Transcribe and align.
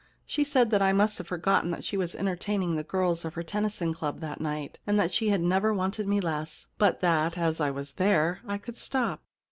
She 0.25 0.43
said 0.43 0.71
that 0.71 0.81
I 0.81 0.93
must 0.93 1.19
have 1.19 1.27
forgotten 1.27 1.69
that 1.69 1.83
she 1.83 1.95
was 1.95 2.15
entertaining 2.15 2.75
the 2.75 2.81
girls 2.83 3.23
of 3.23 3.35
her 3.35 3.43
Tennyson 3.43 3.93
Club 3.93 4.19
that 4.19 4.41
night, 4.41 4.79
and 4.87 4.99
that 4.99 5.13
she 5.13 5.29
had 5.29 5.41
never 5.41 5.71
wanted 5.71 6.07
me 6.07 6.19
less, 6.19 6.65
but 6.79 7.01
that, 7.01 7.37
as 7.37 7.61
I 7.61 7.69
was 7.69 7.91
there, 7.91 8.39
I 8.47 8.57
could 8.57 8.77
stop. 8.77 9.21